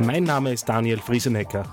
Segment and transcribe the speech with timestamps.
[0.00, 1.64] Mein Name ist Daniel Friesenecker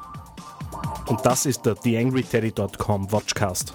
[1.07, 3.73] und das ist der TheAngryTeddy.com Watchcast.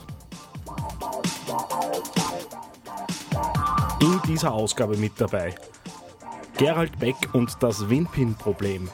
[4.00, 5.54] In dieser Ausgabe mit dabei
[6.58, 8.90] Gerald Beck und das Winpin-Problem.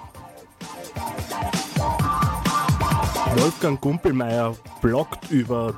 [3.37, 5.75] Wolfgang Gumpelmeier bloggt über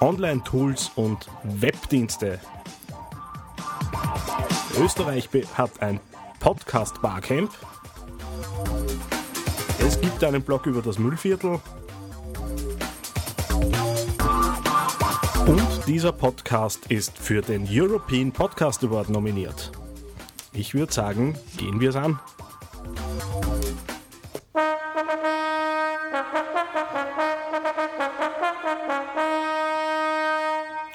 [0.00, 2.40] Online-Tools und Webdienste.
[4.78, 6.00] Österreich hat ein
[6.40, 7.50] Podcast-Barcamp.
[10.02, 11.60] Es gibt einen Blog über das Müllviertel.
[15.46, 19.70] Und dieser Podcast ist für den European Podcast Award nominiert.
[20.54, 22.18] Ich würde sagen, gehen wir es an.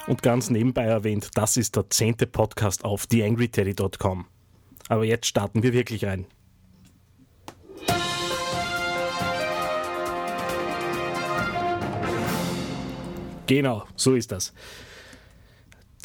[0.08, 4.26] Und ganz nebenbei erwähnt, das ist der zehnte Podcast auf theangryteddy.com.
[4.90, 6.26] Aber jetzt starten wir wirklich rein.
[13.48, 14.54] Genau, so ist das.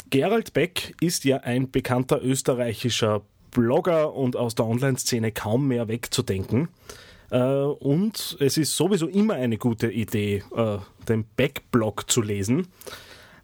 [0.09, 6.69] Gerald Beck ist ja ein bekannter österreichischer Blogger und aus der Online-Szene kaum mehr wegzudenken.
[7.31, 12.67] Äh, Und es ist sowieso immer eine gute Idee, äh, den Beck-Blog zu lesen.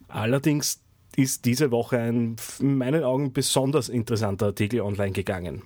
[0.08, 0.80] Allerdings
[1.16, 5.62] ist diese Woche ein in meinen Augen besonders interessanter Artikel online gegangen.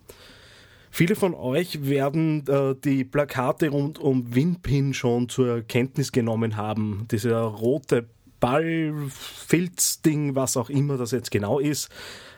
[0.90, 7.06] Viele von euch werden äh, die Plakate rund um Winpin schon zur Kenntnis genommen haben.
[7.10, 8.08] Dieser rote
[8.42, 11.90] Ball, Filzding, was auch immer das jetzt genau ist,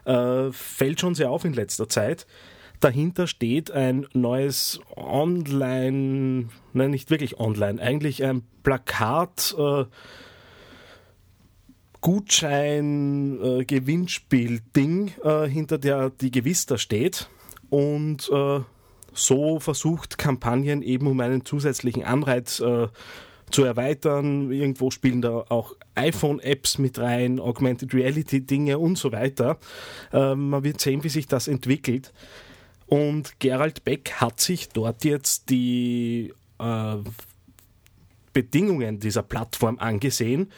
[0.05, 2.27] äh, fällt schon sehr auf in letzter Zeit.
[2.81, 9.87] Dahinter steht ein neues Online, nein, nicht wirklich online, eigentlich ein Plakat, äh,
[12.03, 17.31] Gutschein, äh, Gewinnspiel-Ding, äh, hinter der die Gewister steht
[17.71, 18.31] und
[19.15, 22.89] so versucht Kampagnen eben um einen zusätzlichen Anreiz äh,
[23.51, 24.51] zu erweitern.
[24.51, 29.59] Irgendwo spielen da auch iPhone-Apps mit rein, Augmented Reality-Dinge und so weiter.
[30.13, 32.13] Äh, man wird sehen, wie sich das entwickelt.
[32.87, 36.97] Und Gerald Beck hat sich dort jetzt die äh,
[38.33, 40.51] Bedingungen dieser Plattform angesehen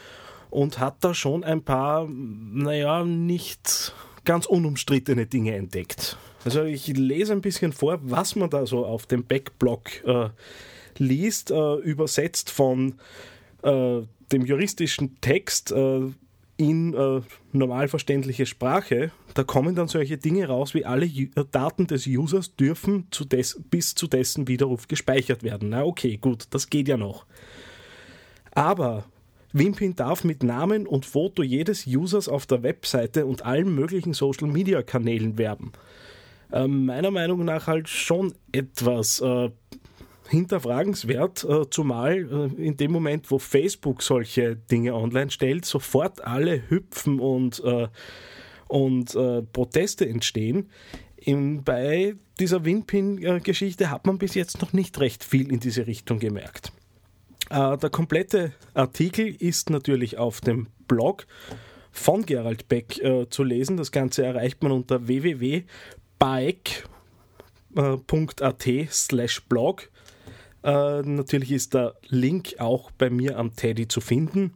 [0.51, 3.93] und hat da schon ein paar, naja, nicht
[4.25, 6.17] ganz unumstrittene Dinge entdeckt.
[6.45, 10.29] Also ich lese ein bisschen vor, was man da so auf dem Backblog äh,
[10.99, 12.95] liest, äh, übersetzt von
[13.62, 14.03] äh,
[14.33, 16.01] dem juristischen Text äh,
[16.59, 17.21] in äh,
[17.53, 19.11] normal verständliche Sprache.
[19.34, 23.27] Da kommen dann solche Dinge raus, wie alle Ju- äh, Daten des Users dürfen zu
[23.71, 25.69] bis zu dessen Widerruf gespeichert werden.
[25.69, 27.27] Na okay, gut, das geht ja noch.
[28.53, 29.05] Aber
[29.53, 35.37] Wimpin darf mit Namen und Foto jedes Users auf der Webseite und allen möglichen Social-Media-Kanälen
[35.37, 35.73] werben.
[36.51, 39.51] Äh, meiner Meinung nach halt schon etwas äh,
[40.29, 46.69] hinterfragenswert, äh, zumal äh, in dem Moment, wo Facebook solche Dinge online stellt, sofort alle
[46.69, 47.89] hüpfen und, äh,
[48.69, 49.17] und
[49.53, 50.69] Proteste entstehen.
[51.65, 56.73] Bei dieser Winpin-Geschichte hat man bis jetzt noch nicht recht viel in diese Richtung gemerkt.
[57.49, 61.29] Der komplette Artikel ist natürlich auf dem Blog
[61.93, 63.01] von Gerald Beck
[63.31, 63.77] zu lesen.
[63.77, 65.69] Das Ganze erreicht man unter www.baek.at
[68.91, 69.91] slash blog.
[70.62, 74.55] Äh, natürlich ist der Link auch bei mir am Teddy zu finden.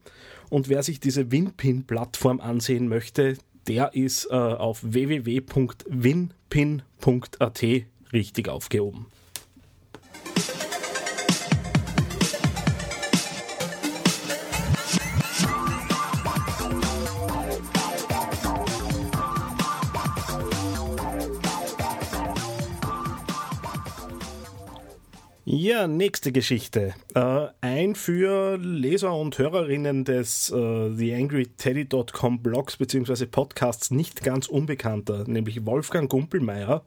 [0.48, 7.62] Und wer sich diese Winpin-Plattform ansehen möchte, der ist äh, auf www.winpin.at
[8.12, 9.06] richtig aufgehoben.
[25.52, 26.94] Ja, nächste Geschichte.
[27.12, 33.26] Äh, ein für Leser und Hörerinnen des äh, TheAngryTeddy.com Blogs bzw.
[33.26, 36.84] Podcasts nicht ganz unbekannter, nämlich Wolfgang Gumpelmeier,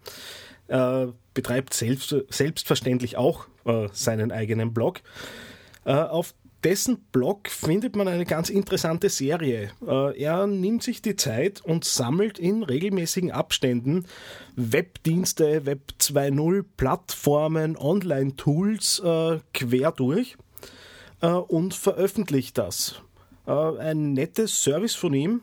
[0.69, 5.01] äh, betreibt selbst, selbstverständlich auch äh, seinen eigenen Blog.
[5.83, 6.33] Äh, auf
[6.63, 9.71] dessen Blog findet man eine ganz interessante Serie.
[9.85, 14.05] Äh, er nimmt sich die Zeit und sammelt in regelmäßigen Abständen
[14.55, 20.37] Webdienste, Web 2.0, Plattformen, Online-Tools äh, quer durch
[21.21, 23.01] äh, und veröffentlicht das.
[23.45, 25.41] Ein nettes Service von ihm.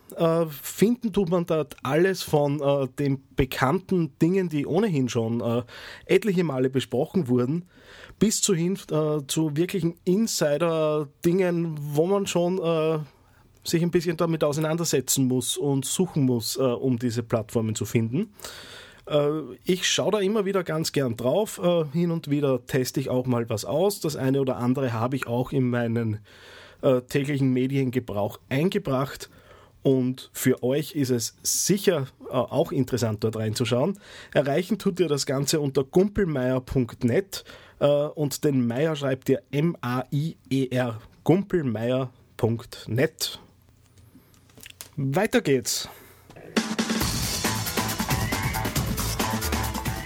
[0.48, 5.64] Finden tut man dort alles von den bekannten Dingen, die ohnehin schon
[6.06, 7.66] etliche Male besprochen wurden,
[8.20, 8.78] bis zu hin
[9.26, 12.60] zu wirklichen Insider-Dingen, wo man schon
[13.64, 18.32] sich ein bisschen damit auseinandersetzen muss und suchen muss, um diese Plattformen zu finden.
[19.64, 21.60] Ich schaue da immer wieder ganz gern drauf.
[21.92, 24.00] Hin und wieder teste ich auch mal was aus.
[24.00, 26.20] Das eine oder andere habe ich auch in meinen
[26.82, 29.28] äh, täglichen Mediengebrauch eingebracht.
[29.82, 33.98] Und für euch ist es sicher äh, auch interessant, dort reinzuschauen.
[34.32, 37.50] Erreichen tut ihr das Ganze unter gumpelmeier.net äh,
[37.86, 41.00] und den Meier schreibt ihr M-A-I-E-R.
[41.24, 43.38] gumpelmeier.net.
[44.96, 45.88] Weiter geht's.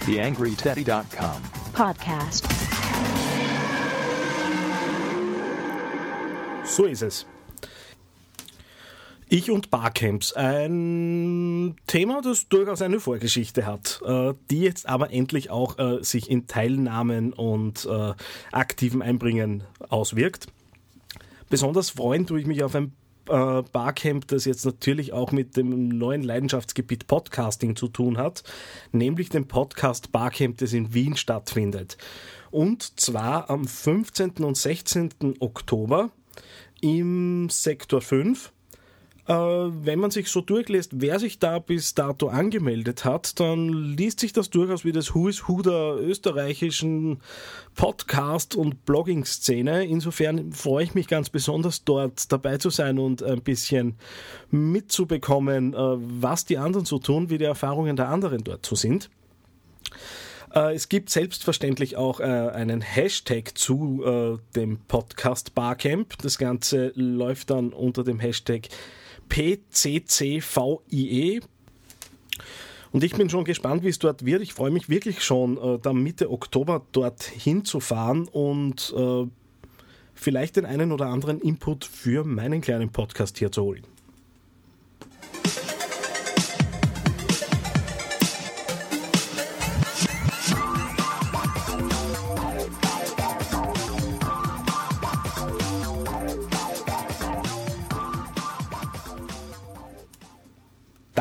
[0.07, 1.43] TheAngryTeddy.com
[1.73, 2.47] Podcast.
[6.65, 7.27] So ist es.
[9.29, 15.51] Ich und Barcamps, ein Thema, das durchaus eine Vorgeschichte hat, äh, die jetzt aber endlich
[15.51, 18.13] auch äh, sich in Teilnahmen und äh,
[18.53, 20.49] aktiven Einbringen auswirkt.
[21.49, 22.93] Besonders freuen tue ich mich auf ein
[23.27, 28.43] Barcamp, das jetzt natürlich auch mit dem neuen Leidenschaftsgebiet Podcasting zu tun hat,
[28.93, 31.97] nämlich dem Podcast Barcamp, das in Wien stattfindet.
[32.51, 34.45] Und zwar am 15.
[34.45, 35.37] und 16.
[35.41, 36.11] Oktober
[36.83, 38.53] im Sektor 5.
[39.27, 44.21] Äh, wenn man sich so durchlässt, wer sich da bis dato angemeldet hat, dann liest
[44.21, 47.21] sich das durchaus wie das Who is Who der österreichischen
[47.75, 49.87] Podcast- und Blogging-Szene.
[49.87, 53.95] Insofern freue ich mich ganz besonders, dort dabei zu sein und ein bisschen
[54.51, 59.09] mitzubekommen, äh, was die anderen so tun, wie die Erfahrungen der anderen dort so sind.
[60.55, 66.19] Äh, es gibt selbstverständlich auch einen Hashtag zu dem Podcast Barcamp.
[66.19, 68.69] Das Ganze läuft dann unter dem Hashtag
[69.29, 70.41] PCCVIE.
[72.93, 74.41] Und ich bin schon gespannt, wie es dort wird.
[74.41, 79.27] Ich freue mich wirklich schon, äh, da Mitte Oktober dort hinzufahren und äh,
[80.15, 83.94] vielleicht den einen oder anderen Input für meinen kleinen Podcast hier zu holen.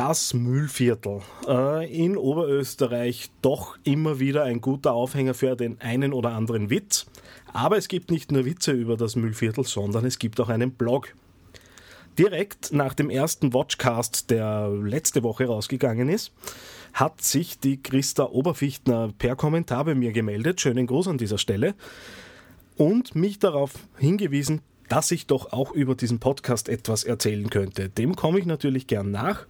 [0.06, 6.32] Das Mühlviertel äh, in Oberösterreich doch immer wieder ein guter Aufhänger für den einen oder
[6.32, 7.06] anderen Witz.
[7.54, 11.14] Aber es gibt nicht nur Witze über das Mühlviertel, sondern es gibt auch einen Blog.
[12.18, 16.32] Direkt nach dem ersten Watchcast, der letzte Woche rausgegangen ist,
[16.92, 20.60] hat sich die Christa Oberfichtner per Kommentar bei mir gemeldet.
[20.60, 21.74] Schönen Gruß an dieser Stelle.
[22.76, 24.60] Und mich darauf hingewiesen,
[24.90, 27.88] dass ich doch auch über diesen Podcast etwas erzählen könnte.
[27.88, 29.46] Dem komme ich natürlich gern nach.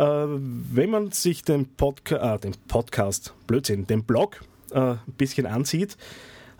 [0.00, 5.44] Äh, wenn man sich den, Podca äh, den Podcast, Blödsinn, den Blog äh, ein bisschen
[5.44, 5.98] ansieht,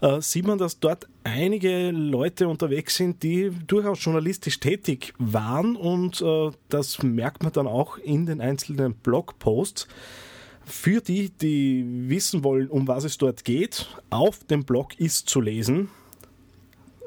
[0.02, 6.20] äh, sieht man, dass dort einige Leute unterwegs sind, die durchaus journalistisch tätig waren und
[6.20, 9.88] äh, das merkt man dann auch in den einzelnen Blogposts.
[10.66, 15.40] Für die, die wissen wollen, um was es dort geht, auf dem Blog ist zu
[15.40, 15.88] lesen,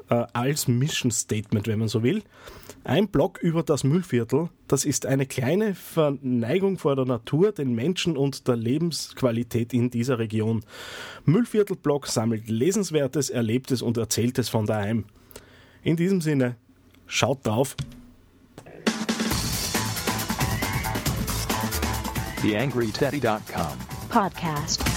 [0.08, 2.22] äh, als Mission Statement, wenn man so will.
[2.84, 8.16] Ein Blog über das Müllviertel, das ist eine kleine Verneigung vor der Natur, den Menschen
[8.16, 10.64] und der Lebensqualität in dieser Region.
[11.24, 15.04] Müllviertel-Blog sammelt Lesenswertes, Erlebtes und Erzähltes von daheim.
[15.82, 16.56] In diesem Sinne,
[17.06, 17.76] schaut drauf.
[22.42, 24.93] TheAngryTeddy.com Podcast.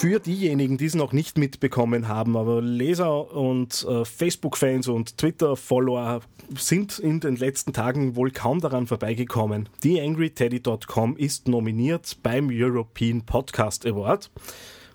[0.00, 6.22] Für diejenigen, die es noch nicht mitbekommen haben, aber Leser und äh, Facebook-Fans und Twitter-Follower
[6.56, 9.68] sind in den letzten Tagen wohl kaum daran vorbeigekommen.
[9.82, 14.30] TheAngryTeddy.com ist nominiert beim European Podcast Award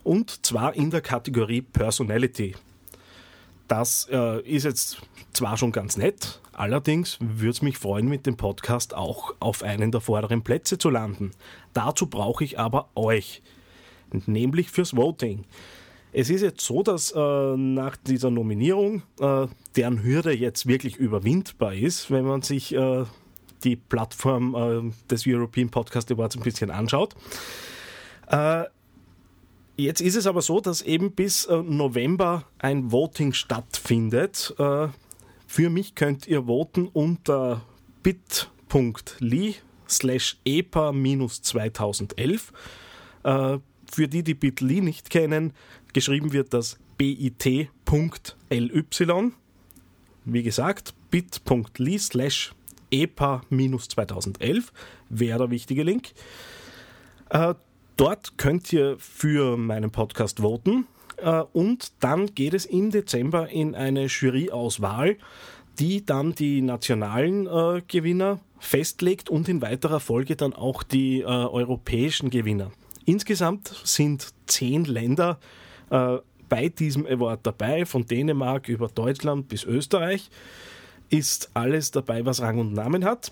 [0.03, 2.55] und zwar in der Kategorie Personality.
[3.67, 8.37] Das äh, ist jetzt zwar schon ganz nett, allerdings würde es mich freuen, mit dem
[8.37, 11.29] Podcast auch auf einen der vorderen Plätze zu landen.
[11.75, 13.43] Dazu brauche ich aber euch
[14.11, 15.45] nämlich fürs Voting.
[16.17, 21.73] Es ist jetzt so, dass äh, nach dieser Nominierung äh, deren Hürde jetzt wirklich überwindbar
[21.73, 23.03] ist, wenn man sich äh,
[23.65, 27.15] die Plattform äh, des European Podcast Awards ein bisschen anschaut.
[28.27, 28.63] Äh,
[29.77, 34.55] Jetzt ist es aber so, dass eben bis äh, November ein Voting stattfindet.
[35.47, 37.61] Für mich könnt ihr voten unter
[38.03, 39.55] bit.ly
[39.89, 42.41] slash epa-2011.
[43.95, 45.53] Für die, die bit.ly nicht kennen,
[45.93, 47.69] geschrieben wird das bit.ly.
[50.25, 52.53] Wie gesagt, bit.ly slash
[52.91, 54.63] epa-2011
[55.07, 56.11] wäre der wichtige Link.
[57.29, 57.53] Äh,
[57.95, 63.75] dort könnt ihr für meinen Podcast voten äh, und dann geht es im Dezember in
[63.75, 65.15] eine Juryauswahl,
[65.79, 71.23] die dann die nationalen äh, Gewinner festlegt und in weiterer Folge dann auch die äh,
[71.23, 72.73] europäischen Gewinner.
[73.05, 75.39] Insgesamt sind zehn Länder
[75.89, 76.17] äh,
[76.49, 80.29] bei diesem Award dabei, von Dänemark über Deutschland bis Österreich
[81.09, 83.31] ist alles dabei, was Rang und Namen hat.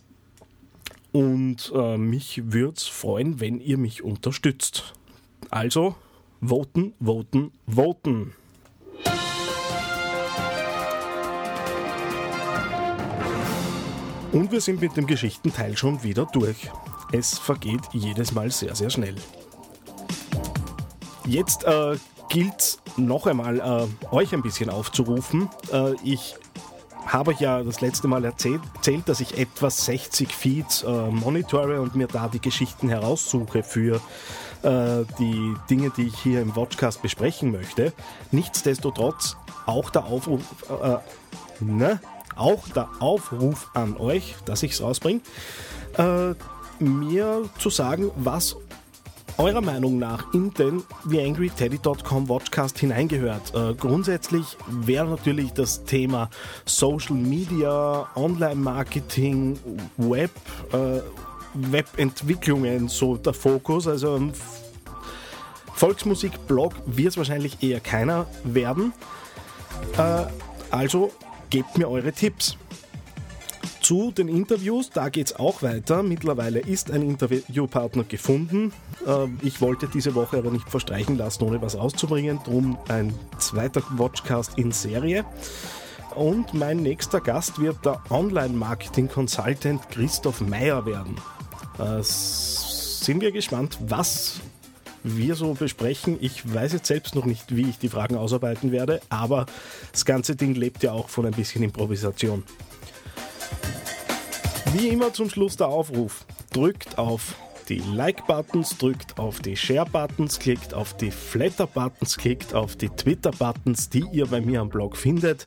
[1.12, 4.94] Und äh, mich würde es freuen, wenn ihr mich unterstützt.
[5.50, 5.96] Also,
[6.42, 8.34] voten, voten, voten.
[14.32, 16.72] Und wir sind mit dem Geschichtenteil schon wieder durch.
[17.12, 19.16] Es vergeht jedes Mal sehr, sehr schnell.
[21.26, 21.98] Jetzt äh,
[22.30, 25.50] gilt es noch einmal, äh, euch ein bisschen aufzurufen.
[25.72, 26.36] Äh, ich
[27.06, 31.96] habe ja das letzte Mal erzählt, erzählt dass ich etwa 60 Feeds äh, monitore und
[31.96, 34.02] mir da die Geschichten heraussuche für
[34.64, 37.94] äh, die Dinge, die ich hier im Watchcast besprechen möchte.
[38.32, 40.98] Nichtsdestotrotz auch der Aufruf, äh,
[41.64, 42.00] ne?
[42.36, 45.22] auch der Aufruf an euch, dass ich es rausbringe,
[45.98, 46.34] äh,
[46.80, 48.56] mir zu sagen, was
[49.38, 53.54] eurer Meinung nach in den TheAngryTeddy.com Watchcast hineingehört?
[53.54, 56.30] Äh, grundsätzlich wäre natürlich das Thema
[56.66, 59.60] Social Media, Online-Marketing,
[59.98, 60.32] Web,
[60.72, 61.00] äh,
[61.54, 63.88] Webentwicklungen so der Fokus.
[63.88, 64.34] Also ein
[65.74, 68.94] Volksmusik-Blog wird es wahrscheinlich eher keiner werden.
[69.98, 70.26] Äh,
[70.72, 71.12] also
[71.50, 72.58] gebt mir eure Tipps.
[73.84, 76.04] Zu den Interviews, da geht es auch weiter.
[76.04, 78.72] Mittlerweile ist ein Interviewpartner gefunden.
[79.06, 82.40] Ähm, ich wollte diese Woche aber nicht verstreichen lassen, ohne was rauszubringen.
[82.46, 85.26] Drum ein zweiter Watchcast in Serie.
[86.16, 91.18] Und mein nächster Gast wird der Online-Marketing-Consultant Christoph Meyer werden.
[91.78, 94.40] Äh, sind wir gespannt, was
[95.04, 96.18] wir so besprechen.
[96.22, 99.46] Ich weiß jetzt selbst noch nicht, wie ich die Fragen ausarbeiten werde, aber
[99.92, 102.44] das ganze Ding lebt ja auch von ein bisschen Improvisation.
[104.74, 106.26] Wie immer zum Schluss der Aufruf.
[106.52, 107.36] Drückt auf
[107.70, 114.04] die Like-Buttons, drückt auf die Share-Buttons, klickt auf die Flatter-Buttons, klickt auf die Twitter-Buttons, die
[114.12, 115.46] ihr bei mir am Blog findet.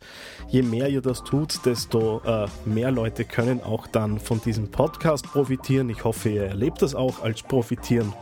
[0.48, 5.26] Je mehr ihr das tut, desto äh, mehr Leute können auch dann von diesem Podcast
[5.26, 5.90] profitieren.
[5.90, 8.12] Ich hoffe, ihr erlebt das auch als profitieren.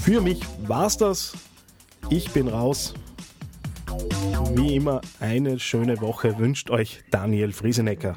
[0.00, 1.32] Für mich war's das.
[2.08, 2.94] Ich bin raus.
[4.54, 8.16] Wie immer eine schöne Woche wünscht euch Daniel Friesenecker.